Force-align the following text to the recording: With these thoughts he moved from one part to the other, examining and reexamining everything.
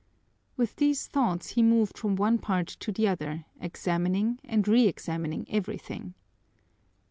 With 0.57 0.77
these 0.77 1.05
thoughts 1.05 1.49
he 1.51 1.61
moved 1.61 1.95
from 1.95 2.15
one 2.15 2.39
part 2.39 2.65
to 2.67 2.91
the 2.91 3.07
other, 3.07 3.45
examining 3.59 4.39
and 4.43 4.65
reexamining 4.65 5.45
everything. 5.47 6.15